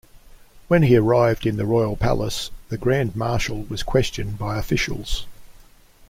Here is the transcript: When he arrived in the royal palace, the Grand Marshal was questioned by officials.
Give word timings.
When 0.67 0.81
he 0.81 0.95
arrived 0.95 1.45
in 1.45 1.57
the 1.57 1.65
royal 1.67 1.95
palace, 1.95 2.49
the 2.69 2.77
Grand 2.79 3.15
Marshal 3.15 3.65
was 3.69 3.83
questioned 3.83 4.35
by 4.39 4.57
officials. 4.57 5.27